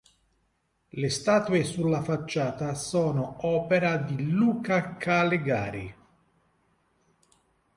Le 0.93 1.09
statue 1.11 1.63
sulla 1.63 2.01
facciata 2.01 2.73
sono 2.73 3.35
opera 3.41 3.97
di 3.97 4.31
Luca 4.31 4.97
Calegari. 4.97 5.93